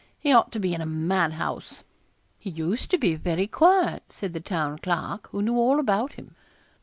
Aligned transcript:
He 0.17 0.33
ought 0.33 0.51
to 0.53 0.59
be 0.59 0.73
in 0.73 0.81
a 0.81 0.85
madhouse.' 0.87 1.83
'He 2.39 2.49
used 2.49 2.89
to 2.89 2.97
be 2.97 3.13
very 3.13 3.45
quiet,' 3.45 4.01
said 4.09 4.33
the 4.33 4.39
Town 4.39 4.79
Clerk, 4.79 5.29
who 5.29 5.43
knew 5.43 5.55
all 5.59 5.79
about 5.79 6.13
him. 6.13 6.33